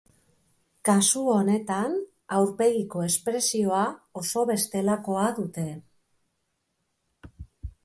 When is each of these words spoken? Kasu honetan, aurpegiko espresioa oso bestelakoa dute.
Kasu 0.87 1.19
honetan, 1.33 1.97
aurpegiko 2.37 3.03
espresioa 3.09 3.83
oso 4.23 4.47
bestelakoa 4.53 5.29
dute. 5.43 5.69